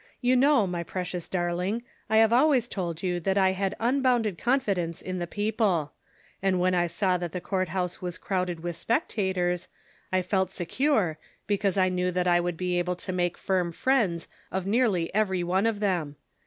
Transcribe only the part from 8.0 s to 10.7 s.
was crowded with spectators, I felt